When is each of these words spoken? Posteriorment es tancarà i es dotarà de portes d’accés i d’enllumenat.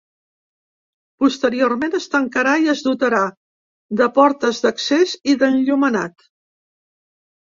Posteriorment 1.23 1.97
es 1.99 2.07
tancarà 2.15 2.55
i 2.63 2.71
es 2.73 2.81
dotarà 2.87 3.21
de 4.01 4.09
portes 4.19 4.63
d’accés 4.65 5.15
i 5.35 5.37
d’enllumenat. 5.43 6.31